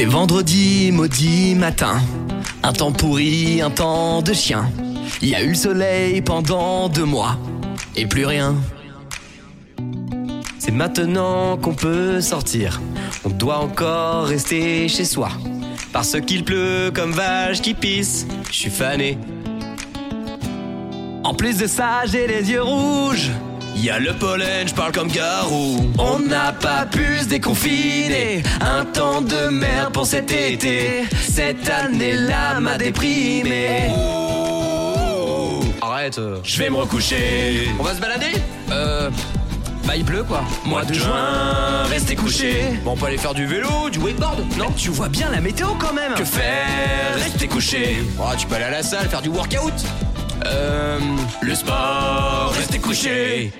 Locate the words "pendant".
6.22-6.88